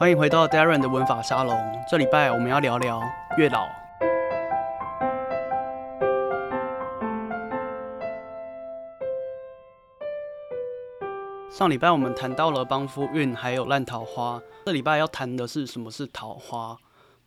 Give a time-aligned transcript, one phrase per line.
[0.00, 1.54] 欢迎回到 Darren 的文法沙龙。
[1.86, 3.02] 这礼拜我们要聊聊
[3.36, 3.68] 月老。
[11.50, 14.40] 上礼拜我们谈到了帮夫运，还有烂桃花。
[14.64, 16.78] 这礼拜要谈的是什么是桃花？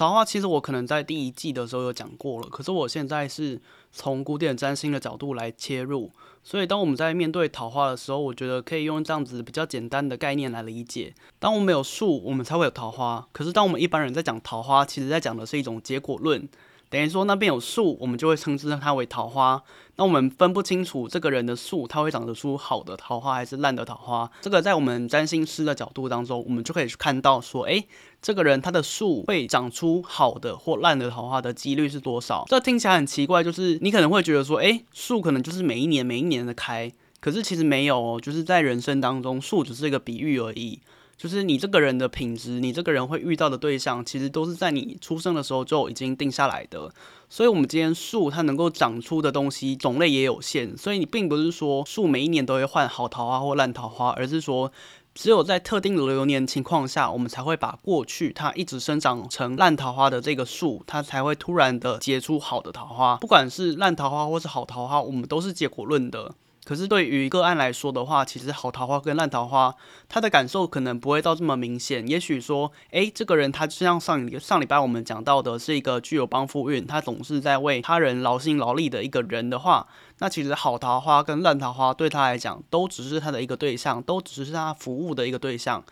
[0.00, 3.60] 桃花其实我可能在第一季的时候有讲过了，可是我现在是
[3.92, 6.10] 从古典占星的角度来切入，
[6.42, 11.12] 所以当我们在面对桃花的时候，我觉得可以用这样子比较简单的概念来理解。
[11.38, 13.28] 当我们有树，我们才会有桃花。
[13.32, 16.48] 可是当我们一般人在讲桃花，其实在讲的是一种结果论。
[16.90, 19.62] 等于说那边有树，我们就会称之它为桃花。
[19.94, 24.28] 那我们分不清楚这个人的树，它会长得出好的桃花还是烂的桃花。
[24.40, 27.86] 这个在我们占星师的角度当中，我们就可以去看到说，诶，
[28.20, 32.44] 这个人他的树会长出好的或烂的桃花的几率是多少？
[32.48, 40.80] 这听起来很奇怪，就是你可能会觉得说，诶，树可能就是每一年每一年的开，可是其实没有哦，就是在人生当中，树只是一个比喻而已。
[41.20, 46.90] 就是你这个人的品质，你这个人会遇到的对象，其实都是在你出生的时候就已经定下来的。
[47.28, 54.72] 所以，我们今天树它能够长出的东西种类也有限，所以你并不是说树每一年都会换好桃花或烂桃花，而是说
[55.14, 63.16] 只有在特定的流年情况下，我们才会把过去它一直生长成烂桃花的这个树，它才会突然的结出好的桃花。
[63.16, 66.34] 不管是烂桃花或是好桃花，我们都是结果论的。
[66.70, 69.74] 可是对于个案来说的话，其实好桃花跟烂桃花，
[70.08, 72.06] 他的感受可能不会到这么明显。
[72.06, 79.88] 也许说，诶，这个人他就像上上礼拜我们讲到的，是一个具有帮夫运，他总是在为他人劳心劳力的一个人的话，
[80.20, 85.82] 那其实好桃花跟烂桃花对他来讲，都只是他的一个对象，都只是他服务的一个对象。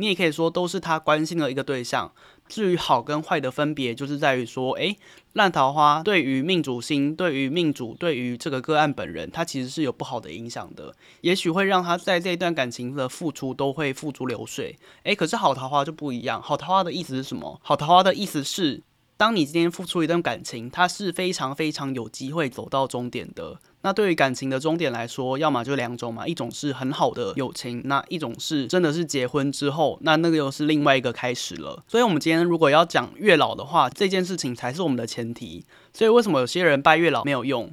[0.00, 2.12] 你也可以说，都是他关心的一个对象。
[2.48, 4.96] 至于好跟坏的分别，就是在于说，诶，
[5.32, 14.78] 烂桃花对于命主星，对于命主，对于这个个案本人，他其实是有不好的影响的，也许会让他在这一段感情的付出都会付诸流水。
[15.02, 17.60] 诶，可是好桃花就不一样，好桃花的意思是什么？
[17.62, 18.82] 好桃花的意思是，
[19.18, 23.58] 当你今天付出一段感情，它是非常非常有机会走到终点的。
[23.88, 31.82] 那对于感情的终点来说，要么就两种嘛，一种是很好的友情，那一种是真的是结婚之后，那那个又是另外一个开始了。
[31.88, 35.64] 所以，我们今天如果要讲月老的话，这件事情才是我们的前提。
[35.94, 37.72] 所以，为什么有些人拜月老没有用？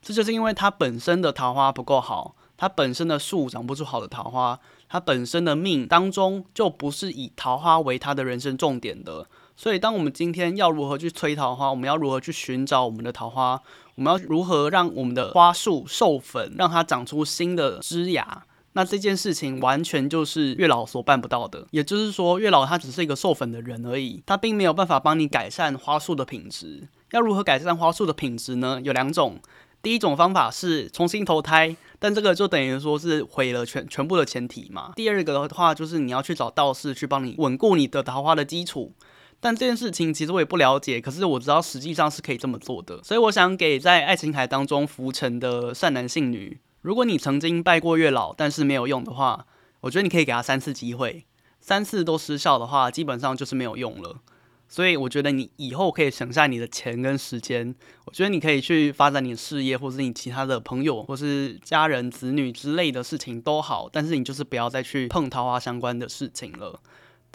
[0.00, 9.26] 这就是因为他本身的桃花不够好，他本身的树长不出好的桃花，他本身的命当中就不是以桃花为他的人生重点的。
[9.56, 13.62] 所以，当我们今天要如何去催桃花，我们要如何去寻找我们的桃花，
[13.94, 21.66] 我们要如何让我们的花树授粉，让它长出新的枝芽，那这件事情完全就是月老所办不到的。
[21.70, 26.86] 也就是说，月老他只是一个授粉的人而已，他并没有办法帮你改善花树的品质。
[27.12, 28.78] 要如何改善花树的品质呢？
[28.84, 29.40] 有两种，
[29.80, 34.92] 第一种方法是重新投胎，但这个就等于说是毁了全全部的前提嘛。
[34.94, 38.92] 第二个的话，就是你要去找道士去帮你稳固你的桃花的基础。
[39.38, 49.46] 但这件事情其实我也不了解，可是我知道实际上是可以这么做的，所以我想给在爱情海当中浮沉的善男信女，如果你曾经拜过月老，但是没有用的话，
[49.82, 51.24] 我觉得你可以给他三次机会，
[51.60, 54.20] 三次都失效的话，基本上就是没有用了。
[54.68, 57.72] 所以我觉得你以后可以省下你的钱跟时间，
[58.04, 66.80] 我觉得你可以去发展你的事业，或是你其他的朋友，或是家人、子女之类的事情都好，但是你就是不要再去碰桃花相关的事情了。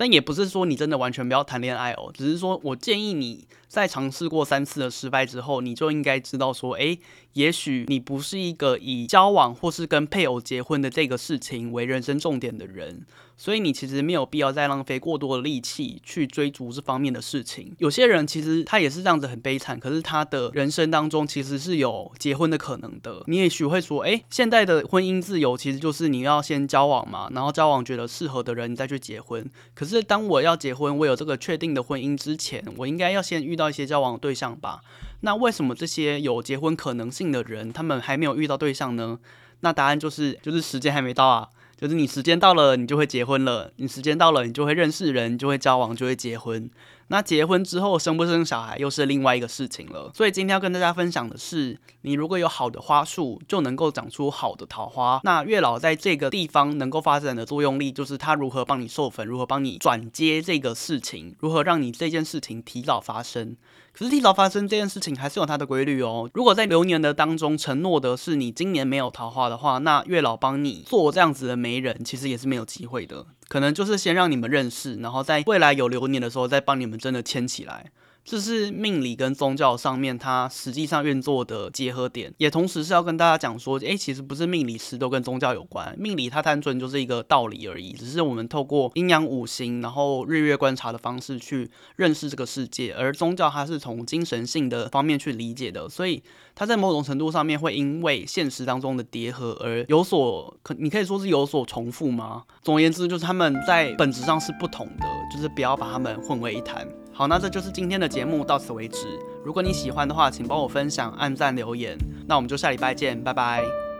[0.01, 6.97] 但也不是说你真的完全不要谈恋爱哦，只是说我建议你在尝试过三次的失败之后，你就应该知道说，诶，
[7.33, 13.05] 也许你不是一个以交往或是跟配偶结婚的这个事情为人生重点的人。
[13.41, 17.73] 所以你其实没有必要再浪费过多的力气去追逐这方面的事情。
[17.79, 23.23] 有些人其实他也是这样子很悲惨，可是他的人生当中其实是有结婚的可能的。
[23.25, 29.43] 你也许会说，诶，现在的婚姻自由其实就是你要先交往嘛，然后交往觉得适合的人你再去结婚。
[29.73, 34.81] 可是当我要结婚，我有这个确定的婚姻之前，我应该要先遇到一些交往对象吧？
[35.21, 39.17] 那为什么这些有结婚可能性的人，他们还没有遇到对象呢？
[39.61, 41.49] 那答案就是，就是时间还没到啊。
[41.81, 46.69] 就是你时间到了，你就会结婚了；你时间到了，你就会认识人，就会交往，就会结婚。
[47.11, 50.09] 那结婚之后生不生小孩又是另外一个事情了。
[50.15, 55.19] 所以今天要跟大家分享的是，你如果有好的花树，就能够长出好的桃花。
[55.25, 63.57] 那月老在这个地方能够发展的作用力，就是他如何帮你授粉，如何帮你转接这个事情，如何让你这件事情提早发生。
[63.91, 66.29] 可是提早发生这件事情还是有它的规律哦。
[66.33, 73.25] 如果在流年的当中承诺的是你今年没有桃花的话，那月老帮你做这样子的媒人，其实也是没有机会的。
[73.51, 77.91] 可能就是先让你们认识，然后在未来有流年的时候再帮你们真的牵起来。
[78.23, 96.21] 这是命理跟宗教上面它实际上运作的结合点，也同时是要跟大家讲说，诶，其实不是命理师都跟宗教有关，命理它单纯就是一个道理而已，只是我们透过阴阳五行，然后日月观察的方式去认识这个世界，而宗教它是从精神性的方面去理解的，所以
[96.53, 102.43] 它在某种程度上面会因为现实当中的叠合而有所可，你可以说是有所重复吗？
[102.61, 106.87] 总而言之，就是他们在本质上是不同的，就是不要把他们混为一谈。
[107.21, 109.05] 好，那这就是今天的节目，到此为止。
[109.45, 111.95] 如果你喜欢的话，请帮我分享、按赞、留言。
[112.25, 113.90] 那我们就下礼拜见，拜拜。